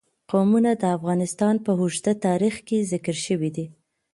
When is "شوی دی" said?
3.25-3.65